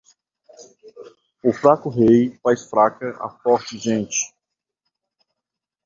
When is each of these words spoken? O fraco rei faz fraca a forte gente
O 1.43 1.53
fraco 1.53 1.87
rei 1.91 2.35
faz 2.41 2.63
fraca 2.63 3.15
a 3.23 3.29
forte 3.29 3.77
gente 3.77 4.33